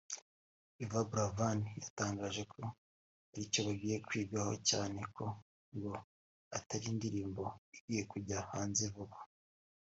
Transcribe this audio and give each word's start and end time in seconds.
Yvan 0.83 1.05
Buravan 1.09 1.59
yatangaje 1.83 2.41
ko 2.53 2.61
ari 3.31 3.43
cyo 3.51 3.59
bagiye 3.67 3.97
kwigaho 4.07 4.53
cyane 4.69 4.99
ko 5.15 5.25
ngo 5.75 5.91
atari 6.57 6.85
indirimbo 6.93 7.43
igiye 7.77 8.03
kujya 8.11 8.37
hanze 8.53 8.85
vuba 8.95 9.17